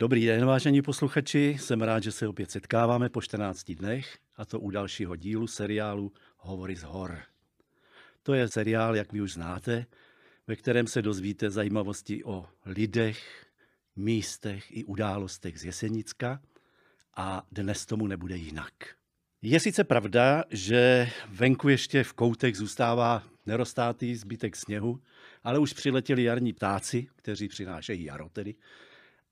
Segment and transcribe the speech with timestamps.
[0.00, 1.56] Dobrý den, vážení posluchači.
[1.60, 6.12] Jsem rád, že se opět setkáváme po 14 dnech, a to u dalšího dílu seriálu
[6.36, 7.18] Hovory z hor.
[8.22, 9.86] To je seriál, jak vy už znáte,
[10.46, 13.46] ve kterém se dozvíte zajímavosti o lidech,
[13.96, 16.40] místech i událostech z Jesenicka
[17.16, 18.72] a dnes tomu nebude jinak.
[19.42, 25.00] Je sice pravda, že venku ještě v koutech zůstává nerostátý zbytek sněhu,
[25.44, 28.54] ale už přiletěli jarní ptáci, kteří přinášejí jaro tedy,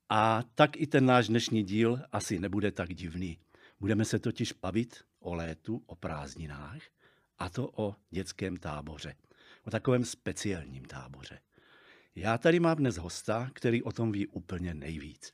[0.09, 3.37] a tak i ten náš dnešní díl asi nebude tak divný.
[3.79, 6.81] Budeme se totiž bavit o létu, o prázdninách,
[7.39, 9.15] a to o dětském táboře.
[9.65, 11.39] O takovém speciálním táboře.
[12.15, 15.33] Já tady mám dnes hosta, který o tom ví úplně nejvíc.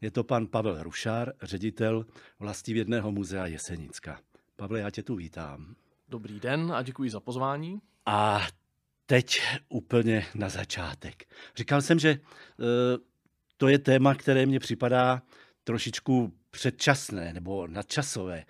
[0.00, 2.06] Je to pan Pavel Rušár, ředitel
[2.38, 4.20] vlastivědného muzea Jesenicka.
[4.56, 5.74] Pavle, já tě tu vítám.
[6.08, 7.80] Dobrý den a děkuji za pozvání.
[8.06, 8.46] A
[9.06, 11.24] teď úplně na začátek.
[11.56, 12.18] Říkal jsem, že e,
[13.62, 15.22] to je téma, které mně připadá
[15.64, 18.38] trošičku předčasné nebo nadčasové.
[18.38, 18.44] E,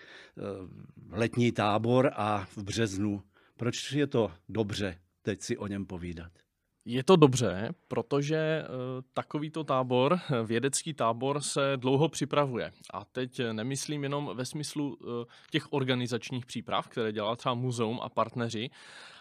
[1.11, 3.23] letní tábor a v březnu.
[3.57, 6.33] Proč je to dobře teď si o něm povídat?
[6.85, 8.65] Je to dobře, protože
[9.15, 12.73] takovýto tábor, vědecký tábor, se dlouho připravuje.
[12.95, 14.99] A teď nemyslím jenom ve smyslu
[15.51, 18.71] těch organizačních příprav, které dělá třeba muzeum a partneři,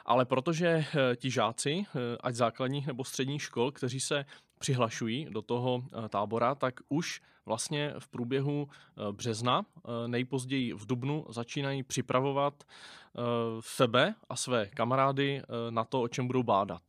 [0.05, 1.83] ale protože ti žáci,
[2.23, 4.25] ať základních nebo středních škol, kteří se
[4.59, 8.67] přihlašují do toho tábora, tak už vlastně v průběhu
[9.11, 9.65] března,
[10.07, 12.63] nejpozději v dubnu, začínají připravovat
[13.59, 16.81] sebe a své kamarády na to, o čem budou bádat.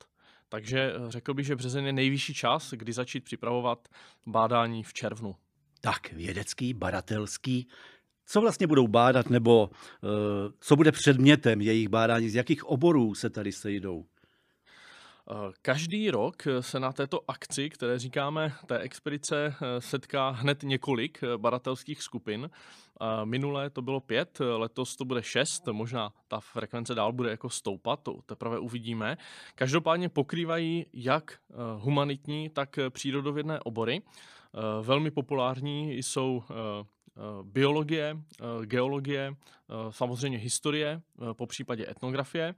[0.52, 3.88] Takže eh, řekl bych, že březen je nejvyšší čas, kdy začít připravovat
[4.26, 5.36] bádání v červnu.
[5.80, 7.68] Tak, vědecký, badatelský.
[8.26, 10.10] Co vlastně budou bádat, nebo uh,
[10.60, 14.06] co bude předmětem jejich bádání, z jakých oborů se tady sejdou?
[15.62, 22.50] Každý rok se na této akci, které říkáme té expedice, setká hned několik badatelských skupin.
[23.24, 28.02] Minulé to bylo pět, letos to bude šest, možná ta frekvence dál bude jako stoupat,
[28.02, 29.16] to teprve uvidíme.
[29.54, 34.02] Každopádně pokrývají jak eh, humanitní, tak přírodovědné obory.
[34.02, 36.54] Eh, velmi populární jsou eh,
[37.42, 38.16] biologie,
[38.64, 39.34] geologie,
[39.90, 41.00] samozřejmě historie,
[41.32, 42.54] po případě etnografie.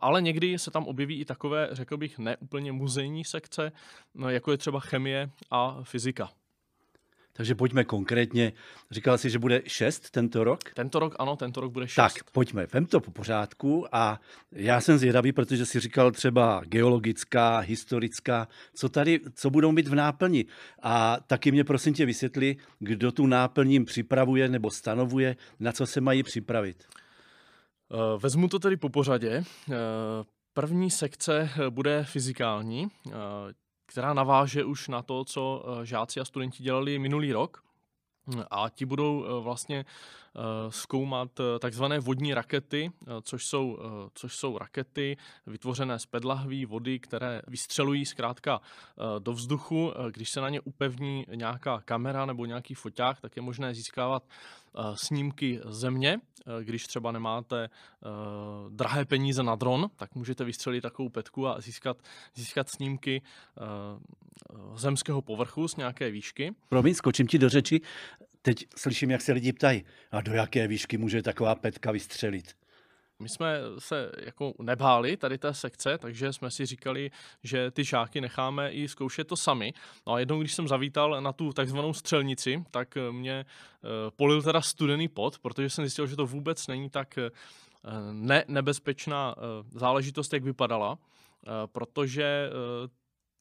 [0.00, 3.72] Ale někdy se tam objeví i takové, řekl bych, neúplně muzejní sekce,
[4.28, 6.30] jako je třeba chemie a fyzika.
[7.32, 8.52] Takže pojďme konkrétně.
[8.90, 10.60] Říkal jsi, že bude šest tento rok?
[10.74, 11.96] Tento rok, ano, tento rok bude šest.
[11.96, 14.20] Tak, pojďme, vem to po pořádku a
[14.52, 19.94] já jsem zvědavý, protože si říkal třeba geologická, historická, co tady, co budou mít v
[19.94, 20.44] náplni.
[20.82, 26.00] A taky mě prosím tě vysvětli, kdo tu náplním připravuje nebo stanovuje, na co se
[26.00, 26.84] mají připravit.
[27.92, 29.44] Eh, vezmu to tedy po pořadě.
[29.70, 29.74] Eh,
[30.52, 33.12] první sekce bude fyzikální eh,
[33.88, 37.62] která naváže už na to, co eh, žáci a studenti dělali minulý rok.
[38.50, 39.84] A ti budou eh, vlastně eh,
[40.68, 43.78] zkoumat takzvané vodní rakety, což jsou,
[44.14, 45.16] což jsou rakety
[45.46, 48.60] vytvořené z pedlahví vody, které vystřelují zkrátka
[49.18, 49.92] do vzduchu.
[50.10, 54.28] Když se na ně upevní nějaká kamera nebo nějaký foťák, tak je možné získávat
[54.94, 56.18] snímky země.
[56.62, 57.68] Když třeba nemáte
[58.68, 61.96] drahé peníze na dron, tak můžete vystřelit takovou petku a získat,
[62.34, 63.22] získat snímky
[64.74, 66.54] zemského povrchu z nějaké výšky.
[66.68, 67.80] Promiň, skočím ti do řeči.
[68.48, 72.56] Teď slyším, jak se lidi ptají, a do jaké výšky může taková petka vystřelit?
[73.18, 77.10] My jsme se jako nebáli tady té sekce, takže jsme si říkali,
[77.42, 79.72] že ty žáky necháme i zkoušet to sami.
[80.06, 84.60] No a jednou, když jsem zavítal na tu takzvanou střelnici, tak mě uh, polil teda
[84.60, 89.34] studený pot, protože jsem zjistil, že to vůbec není tak uh, ne- nebezpečná
[89.70, 90.98] záležitost, jak vypadala,
[91.66, 92.50] protože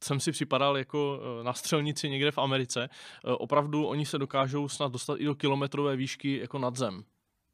[0.04, 2.90] jsem si připadal jako na střelnici někde v Americe.
[3.24, 7.04] Opravdu oni se dokážou snad dostat i do kilometrové výšky jako nad zem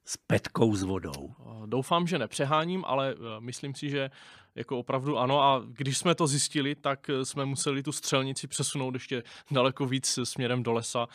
[0.06, 1.34] s petkou s vodou.
[1.66, 4.10] Doufám, že nepřeháním, ale myslím si, že
[4.56, 9.24] jako opravdu ano a když jsme to zjistili, tak jsme museli tu střelnici přesunout ještě
[9.52, 11.08] daleko víc směrem do lesa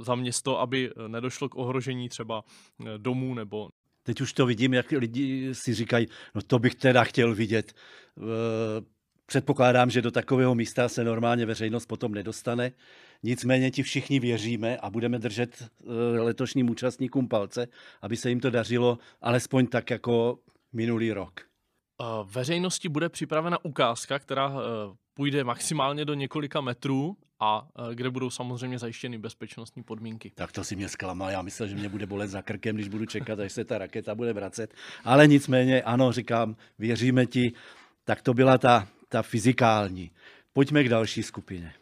[0.00, 2.42] za město, aby nedošlo k ohrožení třeba
[2.98, 3.68] domů nebo
[4.02, 7.72] Teď už to vidím, jak lidi si říkají, no to bych teda chtěl vidět.
[9.30, 12.72] Předpokládám, že do takového místa se normálně veřejnost potom nedostane.
[13.22, 17.68] Nicméně ti všichni věříme a budeme držet eh, letošním účastníkům palce,
[18.02, 20.38] aby se jim to dařilo alespoň tak jako
[20.72, 21.40] minulý rok.
[21.40, 28.30] Eh, veřejnosti bude připravena ukázka, která eh, půjde maximálně do několika metrů a kde budou
[28.30, 30.32] samozřejmě zajištěny bezpečnostní podmínky.
[30.34, 31.30] Tak to si mě zklamal.
[31.30, 34.14] Já myslel, že mě bude bolet za krkem, když budu čekat, až se ta raketa
[34.14, 34.74] bude vracet.
[35.04, 37.52] Ale nicméně, ano, říkám, věříme ti.
[38.04, 40.10] Tak to byla ta, ta fyzikální.
[40.52, 41.72] Pojďme k další skupině.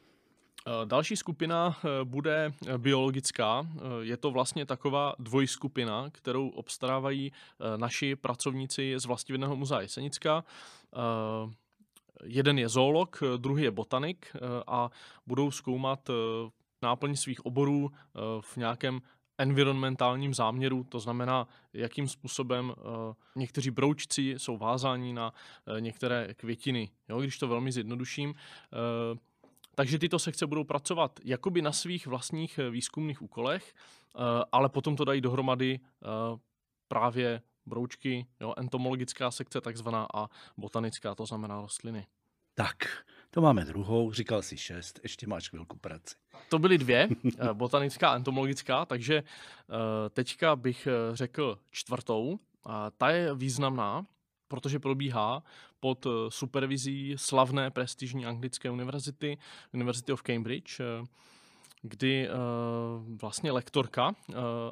[0.84, 3.66] Další skupina bude biologická.
[4.00, 7.32] Je to vlastně taková dvojskupina, kterou obstarávají
[7.76, 10.44] naši pracovníci z Vlastivědného muzea Jesenická.
[12.24, 14.36] Jeden je zoolog, druhý je botanik
[14.66, 14.90] a
[15.26, 16.10] budou zkoumat
[16.82, 17.92] náplň svých oborů
[18.40, 19.00] v nějakém
[19.38, 22.74] environmentálním záměru, to znamená, jakým způsobem uh,
[23.36, 28.30] někteří broučci jsou vázáni na uh, některé květiny, jo, když to velmi zjednoduším.
[28.30, 29.18] Uh,
[29.74, 33.74] takže tyto sekce budou pracovat jakoby na svých vlastních výzkumných úkolech,
[34.52, 35.80] ale potom to dají dohromady
[36.88, 42.06] právě broučky, jo, entomologická sekce takzvaná a botanická, to znamená rostliny.
[42.54, 46.14] Tak, to máme druhou, říkal si šest, ještě máš chvilku práci.
[46.48, 47.08] To byly dvě,
[47.38, 52.38] eh, botanická a entomologická, takže eh, teďka bych eh, řekl čtvrtou.
[52.98, 54.06] Ta je významná,
[54.48, 55.42] protože probíhá
[55.80, 59.38] pod supervizí slavné prestižní anglické univerzity,
[59.72, 60.80] University of Cambridge,
[61.88, 62.28] kdy
[63.20, 64.12] vlastně lektorka,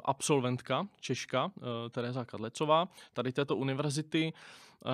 [0.05, 1.51] absolventka Češka
[1.91, 4.33] Tereza Kadlecová tady této univerzity
[4.85, 4.89] Eh,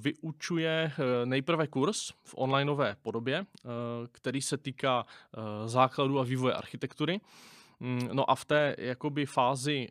[0.00, 3.68] vyučuje eh, nejprve kurz v onlineové podobě, eh,
[4.12, 5.06] který se týká
[5.66, 7.20] základu a vývoje architektury.
[7.80, 9.88] Mm, no a v té jakoby fázi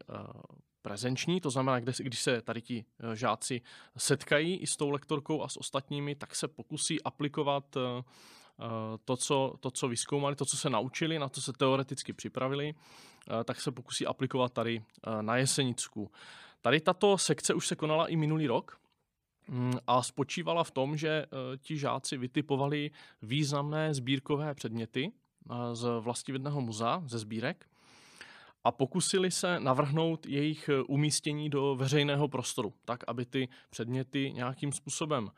[0.81, 3.61] prezenční, to znamená, když se tady ti žáci
[3.97, 7.77] setkají i s tou lektorkou a s ostatními, tak se pokusí aplikovat
[9.05, 12.73] to co, to, co vyskoumali, to, co se naučili, na to se teoreticky připravili,
[13.43, 14.83] tak se pokusí aplikovat tady
[15.21, 16.11] na Jesenicku.
[16.61, 18.79] Tady tato sekce už se konala i minulý rok,
[19.49, 22.91] Mm, a spočívala v tom, že eh, ti žáci vytipovali
[23.21, 27.69] významné sbírkové předměty eh, z vlastivědného muzea, ze sbírek,
[28.63, 34.71] a pokusili se navrhnout jejich eh, umístění do veřejného prostoru, tak, aby ty předměty nějakým
[34.71, 35.31] způsobem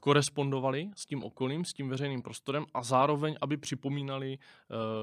[0.00, 4.38] korespondovaly s tím okolím, s tím veřejným prostorem a zároveň, aby připomínali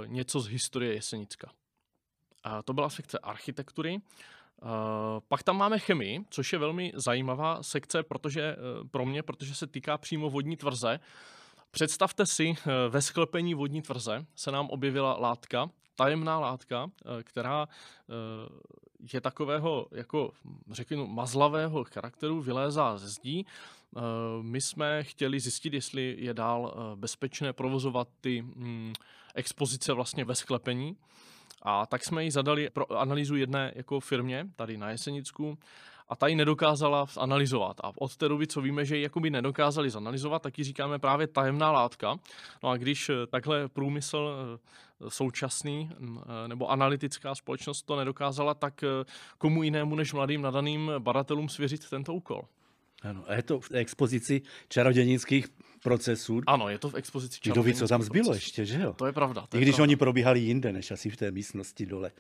[0.06, 1.52] něco z historie Jesenicka.
[2.44, 4.02] A to byla sekce architektury
[4.62, 4.70] Uh,
[5.28, 8.56] pak tam máme chemii, což je velmi zajímavá sekce protože,
[8.92, 11.00] pro mě, protože se týká přímo vodní tvrze.
[11.72, 12.56] Představte si, uh,
[12.90, 16.92] ve sklepení vodní tvrze se nám objevila látka, tajemná látka,
[17.24, 17.68] která
[19.14, 20.32] je takového, jako
[20.72, 23.46] řeknu, mazlavého charakteru, vylézá ze zdí.
[24.42, 28.94] My jsme chtěli zjistit, jestli je dál bezpečné provozovat ty mm,
[29.36, 30.98] expozice vlastně ve sklepení.
[31.62, 35.58] A tak jsme ji zadali pro analýzu jedné jako firmě tady na Jesenicku
[36.10, 37.78] a ta ji nedokázala analyzovat.
[37.84, 41.28] A od té doby, co víme, že ji jakoby nedokázali zanalizovat, tak ji říkáme právě
[41.28, 42.16] tajemná látka.
[42.64, 48.54] No a když eh, takhle průmysl eh, současný mm, eh, nebo analytická společnost to nedokázala,
[48.54, 48.84] tak
[49.38, 52.42] komu jinému než mladým nadaným badatelům svěřit tento úkol?
[53.02, 55.48] Ano, a je to v expozici čarodějnických
[55.84, 56.42] procesů.
[56.48, 58.94] Ano, je to v expozici Kdo ví, co tam zbylo ještě, že jo?
[58.94, 59.42] To je pravda.
[59.50, 59.84] To I je když pravda.
[59.84, 62.12] oni probíhali jinde, než asi v té místnosti dole.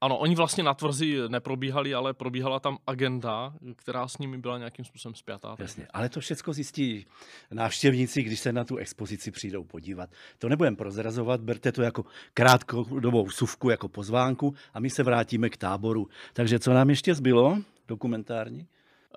[0.00, 4.84] Ano, oni vlastně na tvrzi neprobíhali, ale probíhala tam agenda, která s nimi byla nějakým
[4.84, 5.56] způsobem spjatá.
[5.58, 7.06] Jasně, ale to všechno zjistí
[7.50, 10.10] návštěvníci, když se na tu expozici přijdou podívat.
[10.38, 12.04] To nebudem prozrazovat, berte to jako
[12.34, 16.08] krátkodobou suvku, jako pozvánku a my se vrátíme k táboru.
[16.32, 17.58] Takže co nám ještě zbylo
[17.88, 18.66] dokumentární?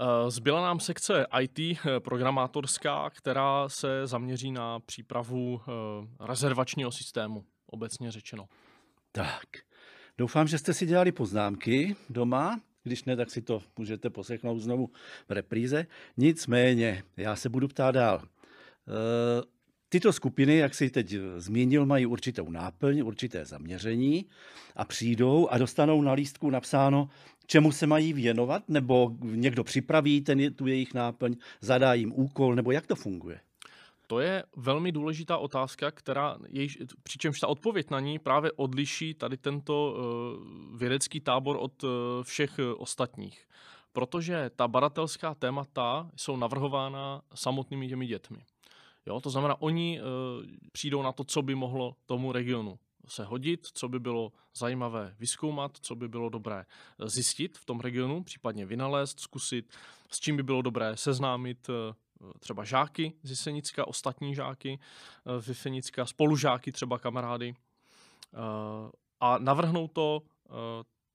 [0.02, 5.72] Eh, zbyla nám sekce IT eh, programátorská, která se zaměří na přípravu eh,
[6.28, 8.48] rezervačního systému, obecně řečeno.
[9.12, 9.46] Tak,
[10.18, 12.62] doufám, že jste si dělali poznámky doma.
[12.84, 14.90] Když ne, tak si to můžete poslechnout znovu
[15.30, 15.88] v repríze.
[16.18, 18.22] Nicméně, já se budu ptát dál.
[19.90, 24.26] Tyto skupiny, jak si teď zmínil, mají určitou náplň, určité zaměření
[24.76, 27.10] a přijdou a dostanou na lístku napsáno,
[27.48, 32.72] čemu se mají věnovat, nebo někdo připraví ten, tu jejich náplň, zadá jim úkol, nebo
[32.72, 33.40] jak to funguje?
[34.12, 39.38] To je velmi důležitá otázka, která jež, přičemž ta odpověď na ní právě odliší tady
[39.38, 41.90] tento uh, vědecký tábor od uh,
[42.24, 43.48] všech uh, ostatních.
[43.94, 48.46] Protože ta badatelská témata jsou navrhována samotnými těmi dětmi.
[49.06, 50.02] Jo, to znamená, oni
[50.72, 55.78] přijdou na to, co by mohlo tomu regionu se hodit, co by bylo zajímavé vyskoumat,
[55.82, 59.74] co by bylo dobré eh, zjistit v tom regionu, případně vynalézt, zkusit,
[60.12, 61.94] s čím by bylo dobré seznámit eh,
[62.40, 64.80] třeba žáky z Jesenicka, ostatní žáky
[65.40, 67.54] z Jesenicka, spolužáky, třeba kamarády.
[69.20, 70.22] A navrhnout to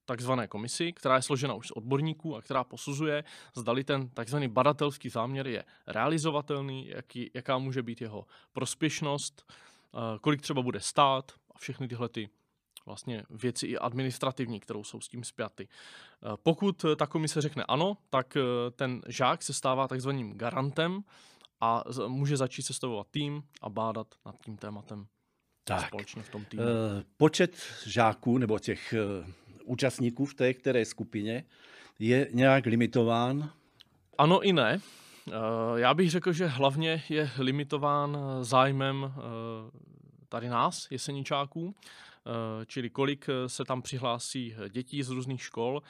[0.05, 3.23] takzvané komisi, která je složena už z odborníků a která posuzuje,
[3.55, 9.53] zdali ten takzvaný badatelský záměr je realizovatelný, jaký, jaká může být jeho prospěšnost,
[10.21, 12.29] kolik třeba bude stát a všechny tyhle ty
[12.87, 15.67] vlastně věci i administrativní, kterou jsou s tím spjaty.
[16.43, 18.37] Pokud ta komise řekne ano, tak
[18.75, 21.03] ten žák se stává takzvaným garantem
[21.61, 25.07] a může začít sestavovat tým a bádat nad tím tématem.
[25.67, 25.87] tak.
[25.87, 26.63] společně v tom týmu.
[27.17, 28.93] Počet žáků nebo těch
[29.63, 31.43] účastníků v té které skupině
[31.99, 33.51] je nějak limitován?
[34.17, 34.79] Ano i ne.
[35.75, 39.13] Já bych řekl, že hlavně je limitován zájmem
[40.29, 41.75] tady nás, jeseničáků,
[42.65, 45.81] čili kolik se tam přihlásí dětí z různých škol,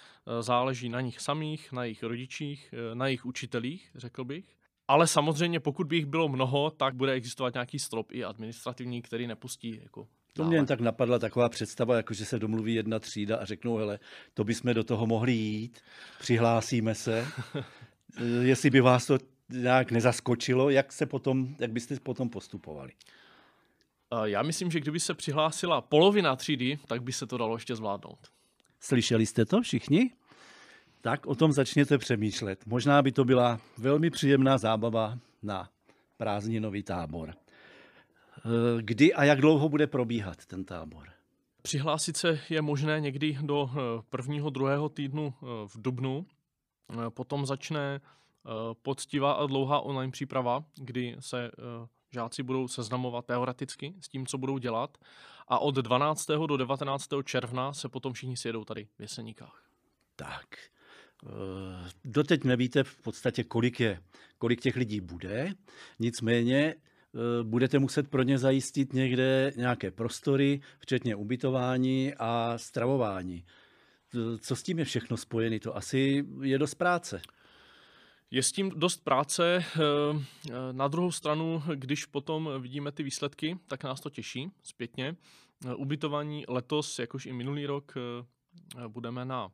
[0.41, 4.46] záleží na nich samých, na jejich rodičích, na jejich učitelích, řekl bych.
[4.88, 9.27] Ale samozřejmě, pokud by jich bylo mnoho, tak bude existovat nějaký strop i administrativní, který
[9.27, 13.38] nepustí jako to mě jen tak napadla taková představa, jako že se domluví jedna třída
[13.38, 14.00] a řeknou, hele,
[14.34, 15.82] to bychom do toho mohli jít,
[16.20, 17.27] přihlásíme se.
[18.41, 19.17] Jestli by vás to
[19.50, 22.91] nějak nezaskočilo, jak, se potom, jak byste potom postupovali?
[24.23, 28.19] Já myslím, že kdyby se přihlásila polovina třídy, tak by se to dalo ještě zvládnout.
[28.79, 30.11] Slyšeli jste to všichni?
[31.01, 32.65] Tak o tom začněte přemýšlet.
[32.65, 35.69] Možná by to byla velmi příjemná zábava na
[36.17, 37.33] prázdninový tábor.
[38.37, 41.09] Eh, kdy a jak dlouho bude probíhat ten tábor?
[41.61, 46.25] Přihlásit se je možné někdy do eh, prvního, druhého týdnu eh, v Dubnu.
[47.09, 48.01] Potom začne
[48.81, 51.51] poctivá a dlouhá online příprava, kdy se
[52.11, 54.97] žáci budou seznamovat teoreticky s tím, co budou dělat.
[55.47, 56.27] A od 12.
[56.47, 57.07] do 19.
[57.23, 59.63] června se potom všichni sjedou tady v Jeseníkách.
[60.15, 60.45] Tak,
[62.05, 64.01] doteď nevíte v podstatě, kolik, je,
[64.37, 65.53] kolik těch lidí bude,
[65.99, 66.75] nicméně
[67.17, 73.45] Eh, budete muset pro ně zajistit někde nějaké prostory, včetně ubytování a stravování.
[74.39, 75.59] Co s tím je všechno spojené?
[75.59, 77.21] To asi je dost práce.
[78.31, 79.65] Je s tím dost práce.
[79.75, 85.15] Eh, na druhou stranu, když potom vidíme ty výsledky, tak nás to těší zpětně.
[85.65, 87.93] Eh, ubytování letos, jakož i minulý rok,
[88.88, 89.51] budeme na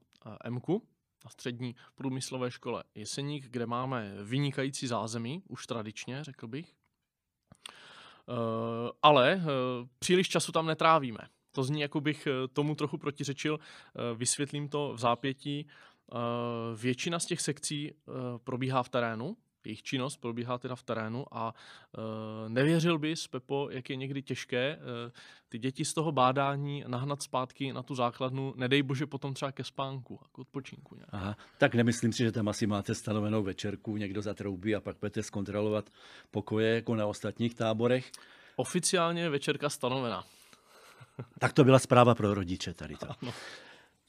[0.49, 0.83] MKU,
[1.25, 6.73] na střední průmyslové škole Jeseník, kde máme vynikající zázemí, už tradičně, řekl bych.
[8.29, 9.45] Eh, ale eh,
[9.99, 11.19] příliš času tam netrávíme.
[11.51, 13.59] To zní, jako bych eh, tomu trochu protiřečil.
[14.15, 15.67] Vysvětlím to v zápětí.
[16.75, 17.91] Většina z těch sekcí
[18.43, 23.89] probíhá v terénu, jejich činnost probíhá teda v terénu a e, nevěřil bys, Pepo, jak
[23.89, 24.77] je někdy těžké e,
[25.49, 29.63] ty děti z toho bádání nahnat zpátky na tu základnu, nedej bože potom třeba ke
[29.63, 30.95] spánku a k odpočinku.
[30.95, 31.09] Nějak.
[31.11, 35.23] Aha, tak nemyslím si, že tam asi máte stanovenou večerku, někdo zatroubí a pak budete
[35.23, 35.89] zkontrolovat
[36.31, 38.11] pokoje jako na ostatních táborech.
[38.55, 40.23] Oficiálně je večerka stanovena.
[41.39, 42.95] tak to byla zpráva pro rodiče tady.
[42.95, 43.07] To.
[43.21, 43.33] Ano.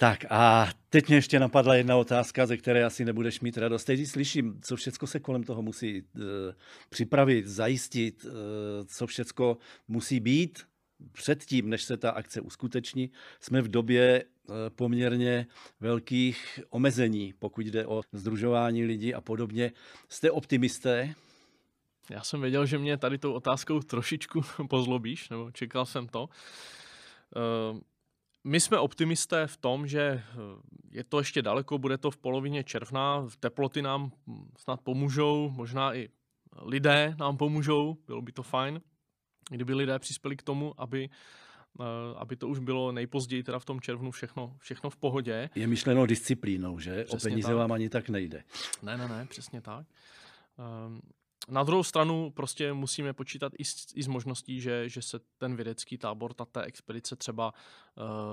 [0.05, 3.85] Tak a teď mě ještě napadla jedna otázka, ze které asi nebudeš mít radost.
[3.85, 6.23] Teď slyším, co všechno se kolem toho musí uh,
[6.89, 8.31] připravit, zajistit, uh,
[8.87, 9.57] co všechno
[9.89, 10.63] musí být
[11.13, 13.11] předtím, než se ta akce uskuteční.
[13.41, 15.47] Jsme v době uh, poměrně
[15.81, 19.73] velkých omezení, pokud jde o združování lidí a podobně.
[20.09, 21.15] Jste optimisté?
[22.11, 26.29] Já jsem věděl, že mě tady tou otázkou trošičku pozlobíš, nebo čekal jsem to.
[27.73, 27.81] Uh,
[28.45, 30.23] my jsme optimisté v tom, že eh,
[30.91, 35.95] je to ještě daleko, bude to v polovině června, teploty nám hm, snad pomůžou, možná
[35.95, 36.09] i
[36.63, 38.81] lidé nám pomůžou, bylo by to fajn,
[39.51, 41.11] kdyby lidé přispěli k tomu, aby
[41.81, 41.85] eh,
[42.17, 45.51] aby to už bylo nejpozději teda v tom červnu všechno, všechno v pohodě.
[45.55, 47.05] Je myšleno disciplínou, že?
[47.05, 47.57] Přesně o peníze tak.
[47.57, 48.45] vám ani tak nejde.
[48.83, 49.87] Ne, ne, ne, přesně tak.
[51.49, 55.57] Na druhou stranu prostě musíme počítat i s, i s možností, že, že se ten
[55.57, 57.55] vědecký tábor, ta té expedice třeba,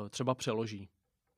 [0.02, 0.90] uh, třeba přeloží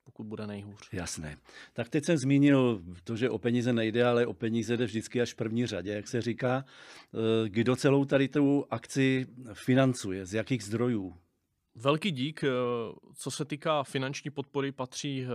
[0.03, 0.89] pokud bude nejhůř.
[0.91, 1.37] Jasné.
[1.73, 5.33] Tak teď jsem zmínil to, že o peníze nejde, ale o peníze jde vždycky až
[5.33, 6.65] v první řadě, jak se říká.
[6.65, 10.25] Eh, kdo celou tady tu akci financuje?
[10.25, 11.15] Z jakých zdrojů?
[11.75, 12.47] Velký dík, eh,
[13.15, 15.25] co se týká finanční podpory, patří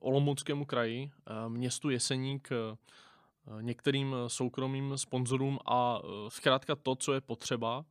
[0.00, 1.10] Olomouckému kraji,
[1.48, 2.76] městu Jeseník, Eh,
[3.60, 7.84] některým eh, soukromým sponzorům a eh, zkrátka to, co je potřeba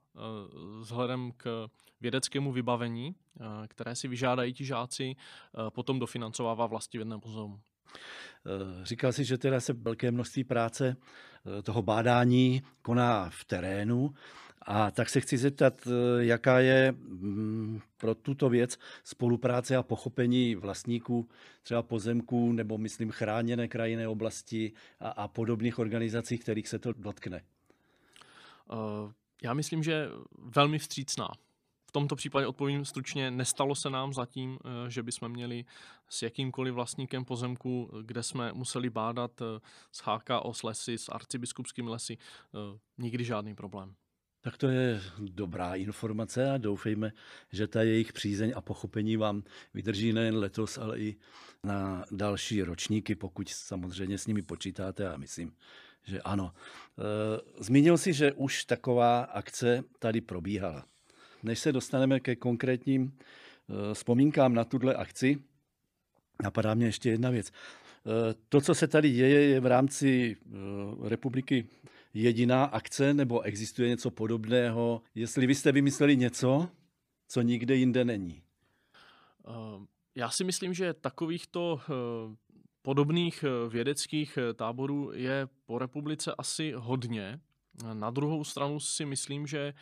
[0.80, 1.68] vzhledem k
[2.02, 3.16] vědeckému vybavení,
[3.68, 5.16] které si vyžádají ti žáci,
[5.70, 7.62] potom dofinancovává vlastivědné muzeum.
[8.84, 10.96] Říkal si, že teda se velké množství práce
[11.64, 14.14] toho bádání koná v terénu.
[14.62, 20.56] A tak se chci zeptat, eh, jaká je mm, pro tuto věc spolupráce a pochopení
[20.56, 21.30] vlastníků
[21.64, 27.42] třeba pozemků nebo myslím chráněné krajinné oblasti a, a podobných organizací, kterých se to dotkne.
[28.72, 29.12] Uh,
[29.44, 31.28] já myslím, že velmi vstřícná.
[31.88, 35.66] V tomto případě odpovím stručně, nestalo se nám zatím, eh, že bychom měli
[36.10, 39.42] s jakýmkoliv vlastníkem pozemku, kde jsme museli bádat
[39.92, 42.18] s HKO s lesy, s arcibiskupskými lesy,
[42.98, 43.96] nikdy žádný problém.
[44.42, 47.12] Tak to je dobrá informace a doufejme,
[47.52, 49.44] že ta jejich přízeň a pochopení vám
[49.74, 51.16] vydrží nejen letos, ale i
[51.64, 55.54] na další ročníky, pokud samozřejmě s nimi počítáte a myslím,
[56.04, 56.54] že ano.
[56.54, 60.86] E, zmínil si, že už taková akce tady probíhala.
[61.44, 63.18] než se dostaneme ke konkrétním
[63.94, 65.38] vzpomínkám na tuhle akci,
[66.44, 67.52] napadá mě ještě jedna věc.
[68.50, 70.38] To, co se tady děje, je v rámci
[71.04, 71.68] republiky
[72.14, 75.02] jediná akce, nebo existuje něco podobného?
[75.16, 76.70] Jestli vy jste vymysleli něco,
[77.28, 78.44] co nikde jinde není.
[80.16, 81.82] Já si myslím, že takovýchto
[82.82, 87.40] podobných vědeckých táborů je po republice asi hodně.
[87.94, 89.74] Na druhou stranu si myslím, že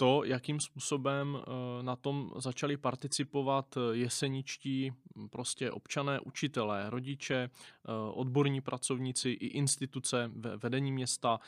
[0.00, 4.92] to, jakým způsobem eh, na tom začali participovat eh, jeseničtí
[5.30, 7.50] prostě občané, učitelé, rodiče, eh,
[8.12, 10.30] odborní pracovníci i instituce,
[10.62, 11.40] vedení města,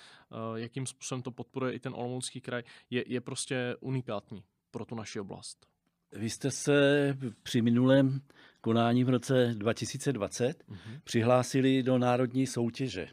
[0.55, 5.21] jakým způsobem to podporuje i ten Olomoucký kraj, je, je prostě unikátní pro tu naši
[5.21, 5.67] oblast.
[6.13, 8.21] Vy jste se při minulém
[8.61, 11.01] konání v roce 2020 mm-hmm.
[11.05, 13.09] přihlásili do národní soutěže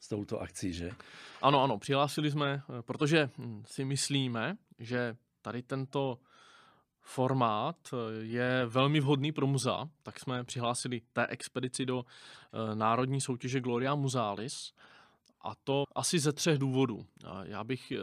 [0.00, 0.90] s touto akcí, že?
[1.42, 6.18] Ano, ano, přihlásili jsme, protože hm, si myslíme, že tady tento
[7.06, 13.20] formát eh, je velmi vhodný pro muzea, tak jsme přihlásili té expedici do eh, národní
[13.20, 14.72] soutěže Gloria Musalis.
[15.40, 17.06] A to asi ze třech důvodů.
[17.42, 17.96] Já bych eh,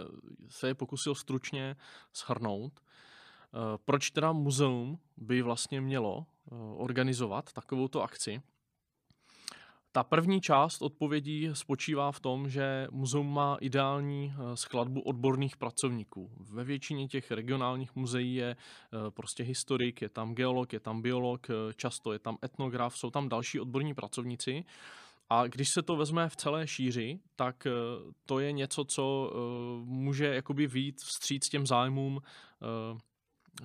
[0.50, 1.76] se je pokusil stručně
[2.16, 2.80] shrnout.
[3.86, 6.26] Proč teda muzeum by vlastně mělo
[6.78, 8.42] organizovat takovouto akci?
[9.96, 16.32] Ta první část odpovědí spočívá v tom, že muzeum má ideální eh, skladbu odborných pracovníků.
[16.40, 21.48] Ve většině těch regionálních muzeí je eh, prostě historik, je tam geolog, je tam biolog,
[21.50, 24.66] eh, často je tam etnograf, jsou tam další odborní pracovníci.
[25.30, 27.68] A když se to vezme v celé šíři, tak
[28.26, 29.34] to je něco, co
[29.86, 32.22] může jakoby výjít vstříc těm zájmům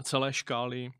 [0.03, 0.93] celé škály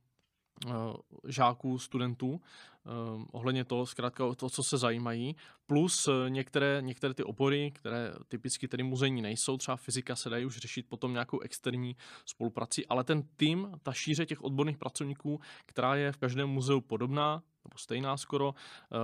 [1.29, 2.41] žáků, studentů
[2.89, 5.37] Ehm, ohledně toho, zkrátka to, co se zajímají,
[5.67, 10.45] plus eh, některé, některé ty obory, které typicky tedy muzejní nejsou, třeba fyzika se dají
[10.45, 15.95] už řešit potom nějakou externí spoluprací, ale ten tým, ta šíře těch odborných pracovníků, která
[15.95, 18.97] je v každém muzeu podobná, nebo stejná skoro, eh,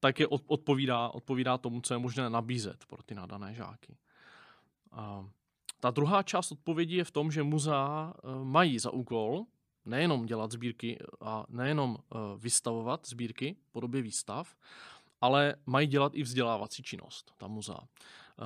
[0.00, 3.96] tak je odpovídá, odpovídá tomu, co je možné nabízet pro ty nadané žáky.
[5.80, 9.44] Ta druhá část odpovědi je v tom, že muzea eh, mají za úkol
[9.88, 14.56] nejenom dělat sbírky a nejenom eh, vystavovat sbírky v podobě výstav,
[15.20, 17.80] ale mají dělat i vzdělávací činnost, ta muzea.
[17.80, 18.44] Eh,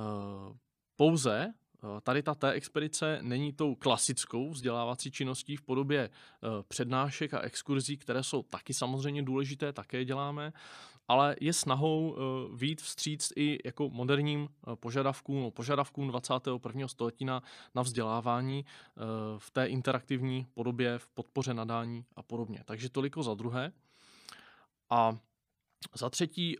[0.95, 6.09] pouze eh, tady ta té expedice není tou klasickou vzdělávací činností v podobě
[6.67, 10.53] přednášek a exkurzí, které jsou taky samozřejmě důležité, také děláme,
[11.07, 12.17] ale je snahou uh,
[12.59, 16.87] výjít vstříc i jako moderním uh, požadavkům, no, požadavkům 21.
[16.87, 17.43] století na,
[17.75, 19.03] na vzdělávání uh,
[19.39, 22.61] v té interaktivní podobě, v podpoře nadání a podobně.
[22.65, 23.71] Takže toliko za druhé.
[24.89, 25.17] A
[25.95, 26.57] za třetí,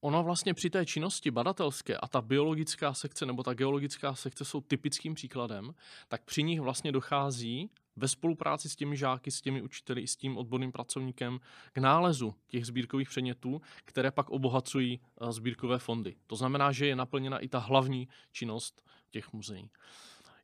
[0.00, 4.60] ono vlastně při té činnosti badatelské a ta biologická sekce nebo ta geologická sekce jsou
[4.60, 5.74] typickým příkladem,
[6.08, 10.36] tak při nich vlastně dochází ve spolupráci s těmi žáky, s těmi učiteli, s tím
[10.36, 11.38] odborným pracovníkem
[11.72, 16.16] k nálezu těch sbírkových předmětů, které pak obohacují eh, sbírkové fondy.
[16.26, 19.70] To znamená, že je naplněna i ta hlavní činnost těch muzeí.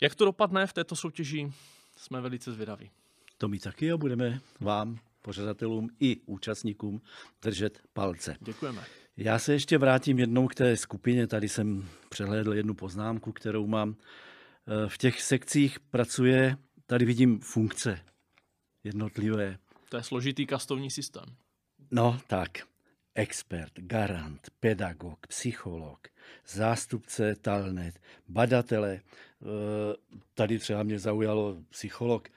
[0.01, 1.53] Jak to dopadne v této soutěži,
[1.97, 2.91] jsme velice zvědaví.
[3.39, 7.01] To my taky a budeme vám, pořadatelům i účastníkům
[7.43, 8.37] držet palce.
[8.41, 8.85] Děkujeme.
[9.17, 11.27] Já se ještě vrátím jednou k té skupině.
[11.27, 13.97] Tady jsem přehlédl jednu poznámku, kterou mám.
[13.97, 18.01] Eh, v těch sekcích pracuje tady vidím funkce
[18.85, 19.59] jednotlivé.
[19.89, 21.37] To je složitý kastovní systém.
[21.91, 22.59] No tak,
[23.15, 26.09] expert, garant, pedagog, psycholog,
[26.47, 29.01] zástupce talnet, badatele.
[29.45, 29.97] Eh,
[30.35, 32.29] tady třeba mě zaujalo psycholog,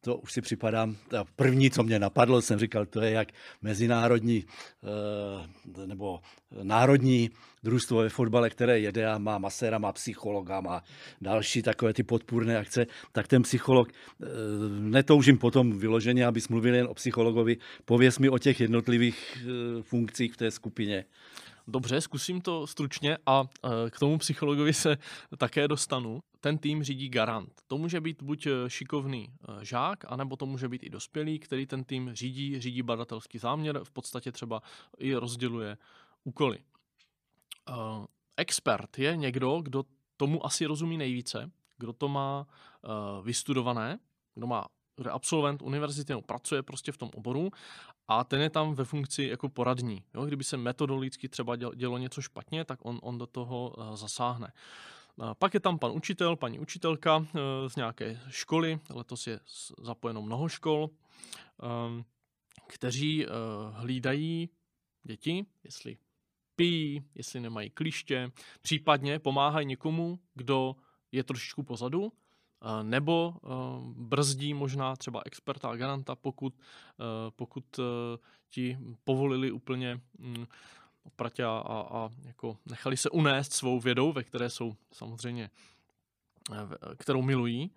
[0.00, 3.28] to už si připadám, ta první, co mě napadlo, jsem říkal, to je jak
[3.62, 4.44] mezinárodní
[4.84, 6.20] eh, nebo
[6.62, 7.30] národní
[7.62, 10.82] družstvo ve fotbale, které jede a má maséra, má psychologa, má
[11.20, 14.26] další takové ty podpůrné akce, tak ten psycholog, eh,
[14.68, 19.46] netoužím potom vyloženě, aby mluvil jen o psychologovi, pověs mi o těch jednotlivých
[19.82, 21.04] funkcích v té skupině.
[21.68, 24.96] Dobře, zkusím to stručně a e, k tomu psychologovi se
[25.38, 26.20] také dostanu.
[26.40, 27.52] Ten tým řídí garant.
[27.66, 31.66] To může být buď e, šikovný e, žák, anebo to může být i dospělý, který
[31.66, 34.62] ten tým řídí, řídí badatelský záměr, v podstatě třeba
[34.98, 35.78] i rozděluje
[36.24, 36.58] úkoly.
[38.36, 39.84] Expert je někdo, kdo
[40.16, 42.46] tomu asi rozumí nejvíce, kdo to má
[43.22, 43.98] vystudované,
[44.34, 47.50] kdo má kdo absolvent univerzity, no, pracuje prostě v tom oboru
[48.08, 50.04] a ten je tam ve funkci jako poradní.
[50.14, 50.24] Jo?
[50.24, 54.52] Kdyby se metodologicky třeba dělo něco špatně, tak on, on do toho uh, zasáhne.
[55.16, 57.24] Uh, pak je tam pan učitel, paní učitelka uh,
[57.68, 59.40] z nějaké školy, letos je
[59.80, 60.90] zapojeno mnoho škol,
[61.88, 62.04] um,
[62.66, 63.26] kteří
[63.72, 64.48] hlídají
[65.02, 65.96] děti, jestli
[66.56, 70.76] pijí, jestli nemají kliště, případně pomáhají někomu, kdo
[71.12, 72.12] je trošičku pozadu
[72.82, 73.34] nebo
[73.96, 76.54] brzdí možná třeba experta a garanta, pokud,
[77.36, 77.80] pokud
[78.48, 80.46] ti povolili úplně mm,
[81.02, 85.50] opratě a, a, a jako nechali se unést svou vědou, ve které jsou samozřejmě,
[86.96, 87.70] kterou milují,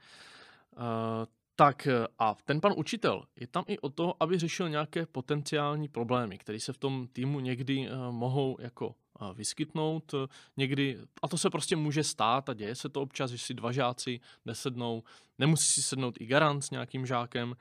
[1.56, 1.88] tak
[2.20, 6.60] a ten pan učitel je tam i o to, aby řešil nějaké potenciální problémy, které
[6.60, 8.96] se v tom týmu někdy mohou jako
[9.34, 10.16] vyskytnout
[10.58, 13.72] někdy, a to se prostě může stát a děje se to občas, že si dva
[13.72, 15.04] žáci nesednou,
[15.38, 17.56] nemusí si sednout i garant s nějakým žákem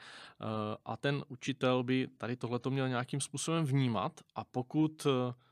[0.84, 5.06] a ten učitel by tady tohleto měl nějakým způsobem vnímat a pokud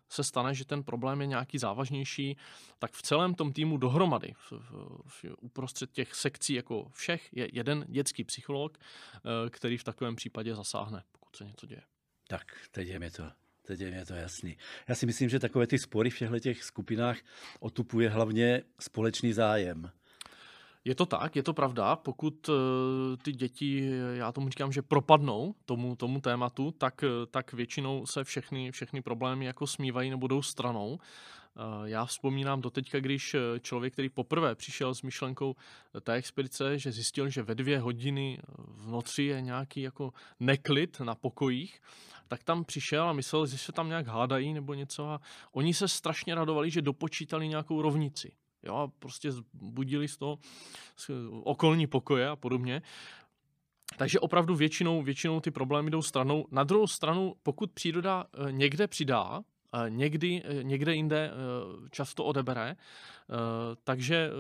[0.09, 2.37] se stane, že ten problém je nějaký závažnější,
[2.79, 7.49] tak v celém tom týmu dohromady, v, v, v, uprostřed těch sekcí jako všech, je
[7.53, 8.79] jeden dětský psycholog,
[9.51, 11.83] který v takovém případě zasáhne, pokud se něco děje.
[12.29, 13.31] Tak, teď je mi to
[13.67, 14.57] Teď je to jasný.
[14.89, 17.19] Já si myslím, že takové ty spory v těchto těch skupinách
[17.61, 19.91] otupuje hlavně společný zájem.
[20.85, 21.97] Je to tak, je to pravda.
[21.97, 22.55] Pokud uh,
[23.23, 28.73] ty děti, já tomu říkám, že propadnou tomu, tomu tématu, tak, tak většinou se všechny,
[28.73, 30.91] všechny problémy jako smívají nebo jdou stranou.
[30.93, 35.57] Uh, já vzpomínám do teďka, když člověk, který poprvé přišel s myšlenkou
[36.01, 41.15] té expedice, že zjistil, že ve dvě hodiny v noci je nějaký jako neklid na
[41.15, 41.81] pokojích,
[42.29, 45.21] tak tam přišel a myslel, že se tam nějak hádají nebo něco a
[45.53, 48.33] oni se strašně radovali, že dopočítali nějakou rovnici.
[48.63, 50.39] Jo, a prostě budili z toho
[51.43, 52.83] okolní pokoje a podobně.
[53.97, 56.47] Takže opravdu většinou, většinou ty problémy jdou stranou.
[56.51, 59.43] Na druhou stranu, pokud příroda eh, někde přidá,
[59.75, 61.31] eh, někdy, eh, někde jinde
[61.91, 62.77] často odebere,
[63.85, 64.31] takže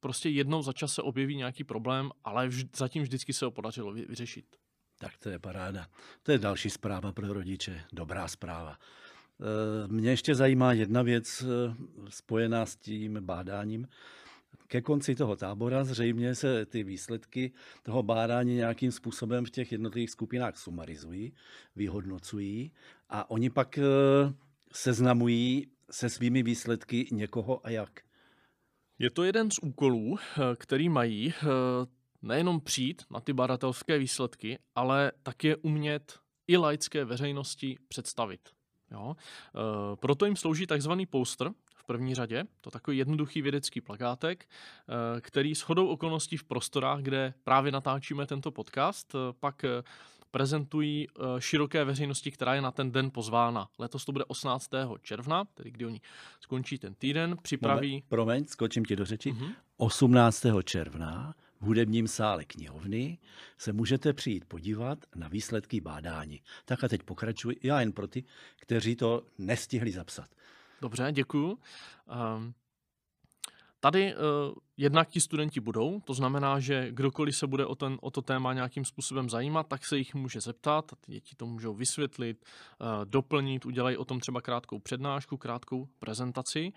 [0.00, 4.44] prostě jednou za čas se objeví nějaký problém, ale zatím vždycky se ho podařilo vyřešit.
[4.98, 5.88] Tak to je paráda.
[6.22, 7.84] To je další zpráva pro rodiče.
[7.92, 8.78] Dobrá zpráva.
[9.40, 11.74] Eh, mě ještě zajímá jedna věc eh,
[12.08, 13.88] spojená s tím bádáním.
[14.66, 20.10] Ke konci toho tábora zřejmě se ty výsledky toho bádání nějakým způsobem v těch jednotlivých
[20.10, 21.32] skupinách sumarizují,
[21.76, 22.72] vyhodnocují
[23.08, 23.82] a oni pak eh,
[24.72, 28.00] seznamují se svými výsledky někoho a jak.
[28.98, 30.16] Je to jeden z úkolů,
[30.56, 31.34] který mají
[32.26, 38.40] nejenom přijít na ty badatelské výsledky, ale také umět i laické veřejnosti představit.
[38.90, 39.16] Jo?
[39.16, 45.20] E, proto jim slouží takzvaný poster v první řadě, to takový jednoduchý vědecký plakátek, e,
[45.20, 49.64] který s hodou okolností v prostorách, kde právě natáčíme tento podcast, e, pak
[50.30, 53.68] prezentují e, široké veřejnosti, která je na ten den pozvána.
[53.78, 54.70] Letos to bude 18.
[55.02, 56.00] června, tedy kdy oni
[56.40, 57.90] skončí ten týden, připraví...
[57.90, 59.32] Moment, promiň, skočím ti do řeči.
[59.32, 59.54] Mm-hmm.
[59.76, 60.46] 18.
[60.64, 63.18] června v hudebním sále knihovny
[63.58, 66.42] se můžete přijít podívat na výsledky bádání.
[66.64, 68.24] Tak a teď pokračuji, já jen pro ty,
[68.56, 70.28] kteří to nestihli zapsat.
[70.80, 71.48] Dobře, děkuju.
[71.48, 72.54] Um,
[73.80, 74.20] tady uh,
[74.76, 78.52] jednak ti studenti budou, to znamená, že kdokoliv se bude o, ten, o to téma
[78.52, 82.44] nějakým způsobem zajímat, tak se jich může zeptat, ty děti to můžou vysvětlit,
[82.80, 86.72] uh, doplnit, udělají o tom třeba krátkou přednášku, krátkou prezentaci,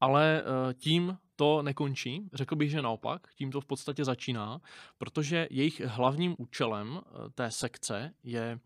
[0.00, 2.30] ale uh, tím to nekončí.
[2.32, 4.60] Řekl bych, že naopak, tím to v podstatě začíná,
[4.98, 8.60] protože jejich hlavním účelem eh, té sekce je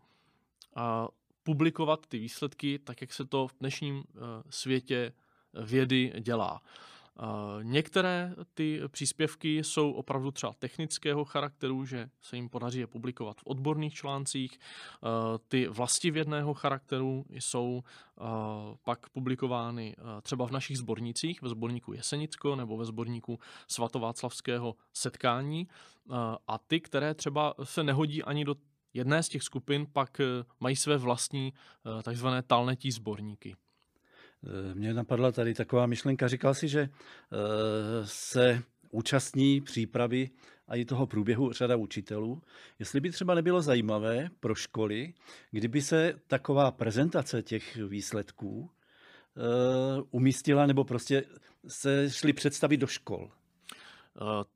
[0.77, 0.81] eh,
[1.43, 4.19] publikovat ty výsledky tak, jak se to v dnešním eh,
[4.49, 5.13] světě
[5.53, 6.61] vědy dělá.
[7.61, 13.43] Některé ty příspěvky jsou opravdu třeba technického charakteru, že se jim podaří je publikovat v
[13.45, 14.59] odborných článcích.
[15.47, 17.83] Ty vlastivědného charakteru jsou
[18.83, 25.67] pak publikovány třeba v našich sbornících, ve sborníku Jesenicko nebo ve sborníku svatováclavského setkání.
[26.47, 28.55] A ty, které třeba se nehodí ani do
[28.95, 30.23] jedné z těch skupin, pak e,
[30.59, 31.53] mají své vlastní
[31.99, 33.55] e, takzvané talnetí sborníky.
[34.45, 36.89] Eh, Mně napadla tady taková myšlenka, říkal si, že eh,
[38.03, 40.29] se účastní přípravy
[40.67, 42.41] a i toho průběhu řada učitelů.
[42.79, 45.13] Jestli by třeba nebylo zajímavé pro školy,
[45.51, 51.23] kdyby se taková prezentace těch výsledků eh, umístila nebo prostě
[51.67, 53.31] se šli představit do škol.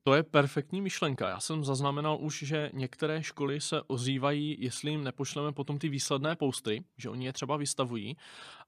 [0.03, 1.29] To je perfektní myšlenka.
[1.29, 6.35] Já jsem zaznamenal už, že některé školy se ozývají, jestli jim nepošleme potom ty výsledné
[6.35, 8.17] posty, že oni je třeba vystavují,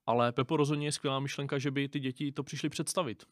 [0.05, 3.23] ale Pepo rozhodně je skvělá myšlenka, že by ty děti to přišli představit.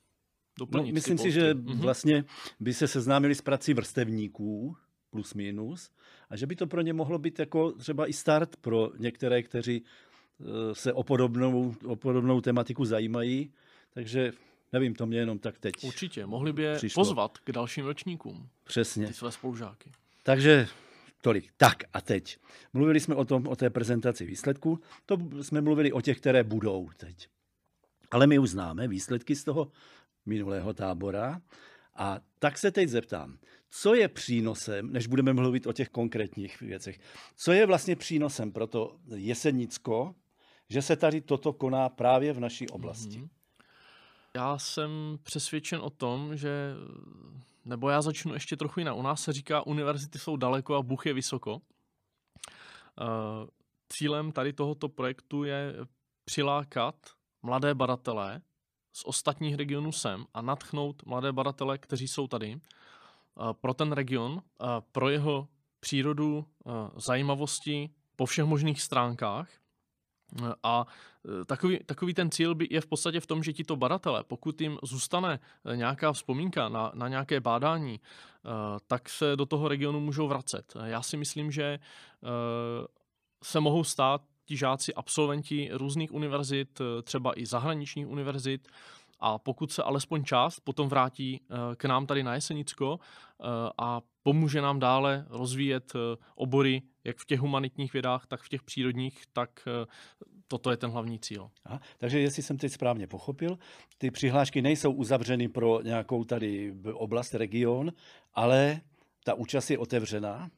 [0.71, 1.79] No, myslím si, že mm-hmm.
[1.79, 2.23] vlastně
[2.59, 4.77] by se seznámili s prací vrstevníků,
[5.09, 5.91] plus minus,
[6.29, 9.83] a že by to pro ně mohlo být jako třeba i start pro některé, kteří
[9.83, 13.53] eh, se o podobnou, o podobnou tematiku zajímají.
[13.93, 14.31] Takže
[14.73, 15.73] nevím, to mě jenom tak teď.
[15.83, 17.03] Určitě, mohli by je přišlo.
[17.03, 18.49] pozvat k dalším ročníkům.
[18.63, 19.07] Přesně.
[19.07, 19.91] Ty své spolužáky.
[20.23, 20.67] Takže
[21.21, 21.51] Tolik.
[21.57, 22.37] Tak a teď.
[22.73, 24.79] Mluvili jsme o tom, o té prezentaci výsledků.
[25.05, 27.27] To jsme mluvili o těch, které budou teď.
[28.11, 29.71] Ale my už známe výsledky z toho
[30.25, 31.41] minulého tábora
[31.95, 33.37] A tak se teď zeptám,
[33.69, 36.99] co je přínosem, než budeme mluvit o těch konkrétních věcech,
[37.35, 40.15] co je vlastně přínosem pro to Jesenicko,
[40.69, 43.19] že se tady toto koná právě v naší oblasti?
[43.19, 43.29] Mm-hmm.
[44.35, 46.73] Já jsem přesvědčen o tom, že,
[47.65, 48.95] nebo já začnu ještě trochu jinak.
[48.95, 51.61] U nás se říká, univerzity jsou daleko a Bůh je vysoko.
[53.01, 53.05] Eh,
[53.89, 55.75] cílem tady tohoto projektu je
[56.25, 56.95] přilákat
[57.43, 58.41] mladé badatelé
[58.93, 64.41] z ostatních regionů sem a natchnout mladé badatele, kteří jsou tady, eh, pro ten region,
[64.41, 65.47] eh, pro jeho
[65.79, 66.45] přírodu,
[66.97, 69.49] zajímavosti po všech možných stránkách
[70.63, 70.85] a
[71.41, 74.61] e, takový, takový ten cíl by je v podstatě v tom, že tito badatelé, pokud
[74.61, 77.99] jim zůstane e, nějaká vzpomínka na, na nějaké bádání, e,
[78.87, 80.73] tak se do toho regionu můžou vracet.
[80.83, 81.79] Já si myslím, že
[83.43, 88.67] se mohou stát ti žáci absolventi různých univerzit, třeba i zahraničních univerzit,
[89.19, 91.41] a pokud se alespoň část potom vrátí
[91.77, 92.99] k nám tady na Jesenicko
[93.77, 95.93] a pomůže nám dále rozvíjet
[96.35, 99.85] obory jak v těch humanitních vědách, tak v těch přírodních, tak eh,
[100.47, 101.49] toto je ten hlavní cíl.
[101.65, 103.59] Aha, takže jestli jsem teď správně pochopil,
[103.97, 107.91] ty přihlášky nejsou uzavřeny pro nějakou tady oblast, region,
[108.33, 108.81] ale
[109.23, 110.49] ta účast je otevřená?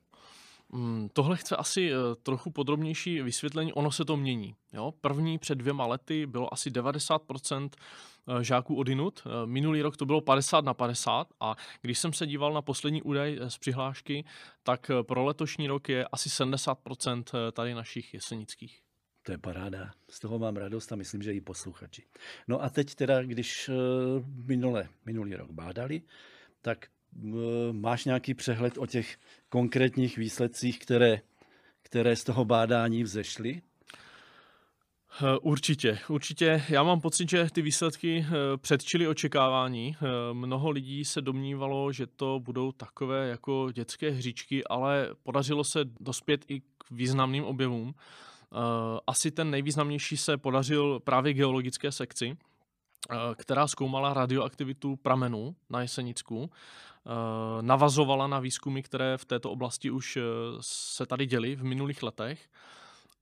[0.74, 1.92] Hmm, tohle chce asi
[2.24, 3.74] trochu podrobnější vysvětlení.
[3.74, 4.56] Ono se to mění.
[4.74, 4.94] Jo?
[5.02, 7.76] První před dvěma lety bylo asi 90% Eh,
[8.42, 9.24] žáků odinut.
[9.26, 13.02] Eh, minulý rok to bylo 50 na 50 a když jsem se díval na poslední
[13.02, 14.26] údaj eh, z přihlášky,
[14.64, 18.82] tak pro letošní rok je asi 70% tady našich jesenických.
[19.24, 22.04] To je paráda, z toho mám radost a myslím, že i posluchači.
[22.48, 23.70] No a teď teda, když
[24.46, 26.02] minule, minulý rok bádali,
[26.62, 26.88] tak
[27.72, 29.18] máš nějaký přehled o těch
[29.50, 31.22] konkrétních výsledcích, které,
[31.82, 33.62] které z toho bádání vzešly?
[35.20, 36.64] Eh, určitě, určitě.
[36.70, 39.96] Já mám pocit, že ty výsledky eh, předčily očekávání.
[39.96, 45.80] Eh, mnoho lidí se domnívalo, že to budou takové jako dětské hříčky, ale podařilo se
[46.00, 47.94] dospět i k významným objevům.
[49.08, 52.38] Asi ten nejvýznamnější se podařil právě geologické sekci,
[53.36, 56.50] která zkoumala radioaktivitu pramenů na Jesenicku.
[57.62, 60.18] Navazovala na výzkumy, které v této oblasti už
[60.62, 62.50] se tady děly v minulých letech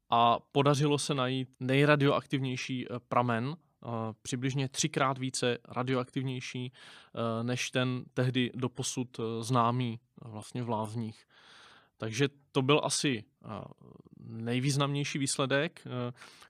[0.10, 3.88] a podařilo se najít nejradioaktivnější eh, pramen, eh,
[4.22, 11.26] přibližně třikrát více radioaktivnější eh, než ten tehdy doposud známý vlastně v Lázních.
[11.98, 13.24] Takže to byl asi
[14.20, 15.88] nejvýznamnější výsledek,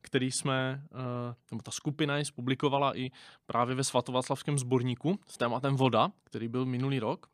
[0.02, 0.84] který jsme,
[1.52, 3.12] nebo ta skupina je publikovala i
[3.45, 7.28] právě ve Svatováclavském sborníku s tématem voda, který byl minulý rok.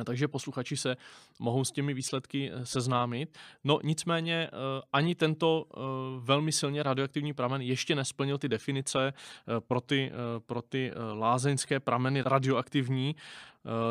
[0.00, 0.96] Eh, takže posluchači se
[1.38, 3.38] mohou s těmi výsledky eh, seznámit.
[3.64, 4.50] No nicméně eh,
[4.92, 5.66] ani tento
[6.18, 9.12] velmi silně radioaktivní pramen ještě nesplnil ty definice
[9.58, 10.12] pro ty,
[10.46, 13.16] pro ty lázeňské prameny radioaktivní,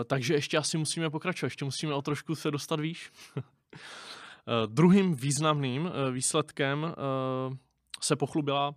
[0.06, 3.12] takže ještě asi musíme pokračovat, ještě musíme o trošku se dostat výš.
[4.67, 6.95] Druhým významným výsledkem
[8.01, 8.75] se pochlubila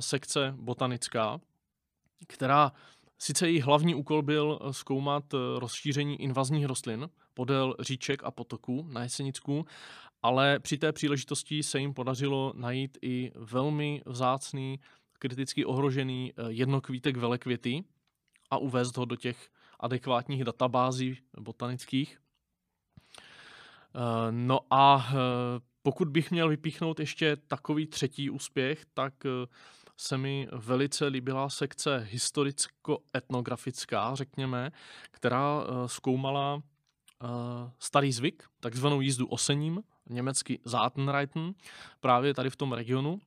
[0.00, 1.40] sekce botanická,
[2.26, 2.72] která
[3.22, 8.86] Sice její hlavní úkol byl eh, zkoumat eh, rozšíření invazních rostlin podél říček a potoků
[8.90, 9.66] na Jesenicku,
[10.22, 14.80] ale při té příležitosti se jim podařilo najít i velmi vzácný,
[15.18, 17.84] kriticky ohrožený eh, jednokvítek velekvěty
[18.50, 19.48] a uvést ho do těch
[19.80, 22.18] adekvátních databází botanických.
[24.30, 25.12] No a
[25.82, 29.14] pokud bych měl vypíchnout ještě takový třetí úspěch, tak
[30.02, 34.72] se mi velice líbila sekce historicko-etnografická, řekněme,
[35.10, 37.26] která eh, zkoumala eh,
[37.78, 41.54] starý zvyk, takzvanou jízdu osením, německy Zatenreiten,
[42.00, 43.20] právě tady v tom regionu.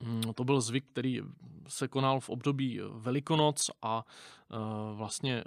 [0.00, 1.20] Mm, to byl zvyk, který
[1.68, 4.06] se konal v období Velikonoc a eh,
[4.94, 5.44] vlastně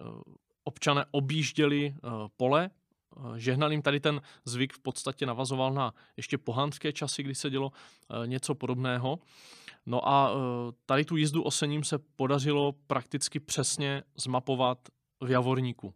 [0.63, 1.95] občané objížděli
[2.38, 2.69] pole
[3.36, 7.71] Žehnal jim tady ten zvyk v podstatě navazoval na ještě pohanské časy, kdy se dělo
[8.26, 9.19] něco podobného.
[9.91, 10.36] No a e,
[10.86, 14.80] tady tu jízdu osením se podařilo prakticky přesně zmapovat
[15.23, 15.93] v Javorníku.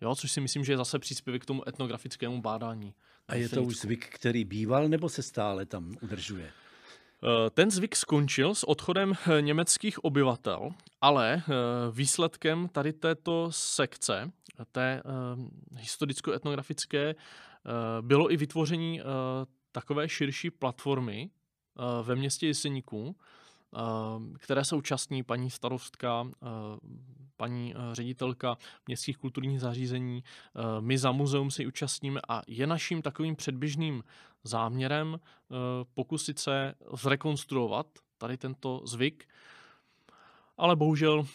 [0.00, 2.94] Jo, což si myslím, že je zase příspěvek k tomu etnografickému bádání.
[3.28, 6.44] A je to už zvyk, který býval, nebo se stále tam udržuje?
[6.44, 10.70] E, ten zvyk skončil s odchodem e, německých obyvatel,
[11.00, 11.42] ale
[11.90, 14.32] výsledkem tady této sekce,
[14.72, 15.02] té
[15.76, 17.14] historicko-etnografické,
[18.00, 19.00] bylo i vytvoření
[19.72, 21.39] takové širší platformy, Eh,
[22.02, 23.78] ve městě Jeseníků, eh,
[24.38, 26.46] které se účastní paní starostka, eh,
[27.36, 30.24] paní ředitelka městských kulturních zařízení.
[30.80, 34.04] My za muzeum si účastníme a je naším takovým předběžným
[34.44, 35.20] záměrem
[35.94, 37.86] pokusit se zrekonstruovat
[38.18, 39.28] tady tento zvyk,
[40.56, 41.26] ale bohužel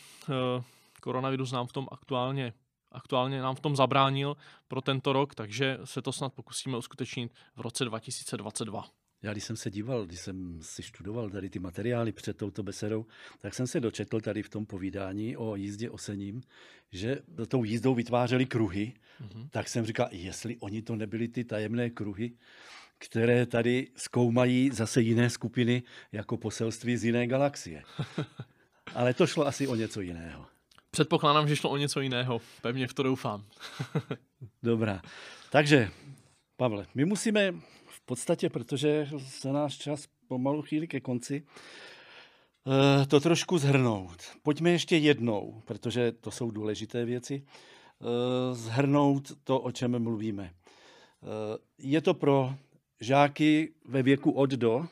[1.02, 2.54] koronavirus nám v tom aktuálně
[2.96, 7.62] aktuálně nám v tom zabránil pro tento rok, takže se to snad pokusíme uskutečnit v
[7.62, 8.86] roce 2022.
[9.26, 13.06] Já když jsem se díval, když jsem si študoval tady ty materiály před touto besedou,
[13.42, 16.42] tak jsem se dočetl tady v tom povídání o jízdě osením,
[16.92, 19.50] že tou jízdou vytvářeli kruhy, mm-hmm.
[19.50, 22.32] tak jsem říkal, jestli oni to nebyly ty tajemné kruhy,
[22.98, 27.84] které tady zkoumají zase jiné skupiny jako poselství z jiné galaxie.
[28.96, 30.46] Ale to šlo asi o něco jiného.
[30.92, 32.42] Předpokládám, že šlo o něco jiného.
[32.62, 33.46] Pevně v to doufám.
[34.64, 35.02] Dobrá.
[35.52, 35.90] Takže,
[36.58, 37.54] Pavle, my musíme
[38.06, 41.44] podstatě, protože se náš čas pomalu chýlí ke konci,
[43.02, 44.24] eh, to trošku zhrnout.
[44.44, 48.06] Pojďme ještě jednou, protože to jsou důležité věci, eh,
[48.56, 50.52] zhrnout to, o čem mluvíme.
[50.54, 52.54] Eh, je to pro
[53.00, 54.88] žáky ve věku od do?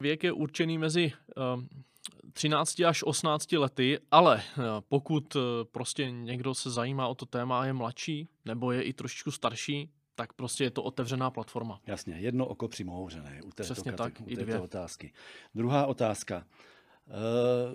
[0.00, 1.12] Věk je určený mezi
[2.32, 4.42] 13 až 18 lety, ale
[4.88, 5.36] pokud
[5.72, 9.90] prostě někdo se zajímá o to téma a je mladší, nebo je i trošičku starší,
[10.16, 11.80] tak prostě je to otevřená platforma.
[11.86, 14.60] Jasně, jedno oko přimouřené u této, Přesně kate- tak, u i této dvě.
[14.60, 15.12] otázky.
[15.54, 16.46] Druhá otázka.
[17.08, 17.10] Eh,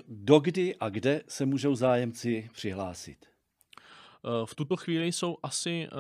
[0.08, 3.26] Dokdy a kde se můžou zájemci přihlásit?
[3.26, 5.96] Eh, V tuto chvíli jsou asi, eh,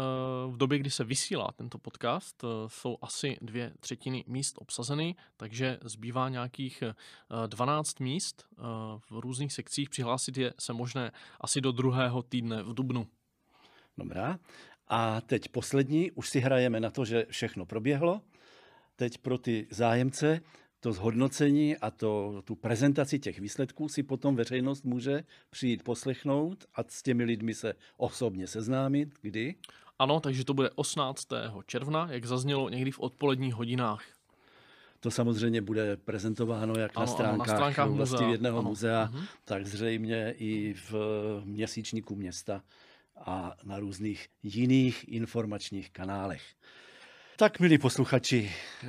[0.52, 6.30] v době, kdy se vysílá tento podcast, jsou asi dvě třetiny míst obsazeny, takže zbývá
[6.30, 6.94] nějakých eh,
[7.48, 8.46] 12 míst.
[9.10, 13.08] V různých sekcích přihlásit je se možné asi do druhého týdne v Dubnu.
[13.98, 14.40] Dobrá.
[14.94, 18.22] A teď poslední, už si hrajeme na to, že všechno proběhlo.
[18.96, 20.42] Teď pro ty zájemce
[20.80, 26.82] to zhodnocení a to, tu prezentaci těch výsledků si potom veřejnost může přijít poslechnout a
[26.88, 29.10] s těmi lidmi se osobně seznámit.
[29.22, 29.56] Kdy?
[30.00, 31.28] Ano, takže to bude 18.
[31.66, 34.04] června, jak zaznělo někdy v odpoledních hodinách.
[35.00, 38.70] To samozřejmě bude prezentováno jak Ano, na ano, na stránkách, stránkách vlasti muzea, jedného ano.
[38.70, 39.26] muzea, Mhm.
[39.46, 40.94] tak zřejmě i v
[41.46, 42.64] měsíčníku města
[43.26, 46.42] a na různých jiných informačních kanálech.
[47.38, 48.52] Tak, milí posluchači,
[48.84, 48.88] eh,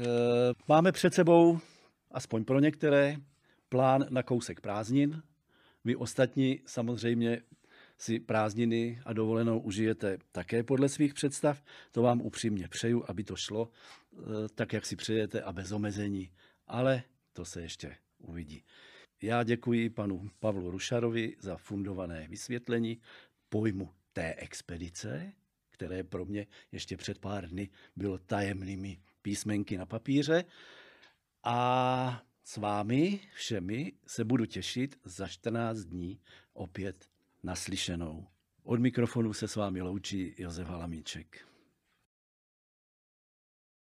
[0.69, 1.59] máme před sebou,
[2.11, 3.17] aspoň pro některé,
[3.69, 5.23] plán na kousek prázdnin.
[5.85, 7.43] Vy ostatní samozřejmě
[7.99, 11.63] si prázdniny a dovolenou užijete také podle svých představ.
[11.93, 14.19] To vám upřímně přeju, aby to šlo eh,
[14.55, 16.31] tak, jak si přejete a bez omezení.
[16.67, 18.65] Ale to se ještě uvidí.
[19.23, 23.01] Já děkuji panu Pavlu Rušarovi za fundované vysvětlení
[23.49, 25.33] pojmu té expedice,
[25.71, 30.45] které pro mě ještě před pár dny bylo tajemnými písmenky na papíře.
[31.45, 36.21] A s vámi všemi se budu těšit za 14 dní
[36.53, 37.09] opět
[37.43, 38.27] naslyšenou.
[38.63, 41.52] Od mikrofonu se s vámi loučí Josef Halamíček.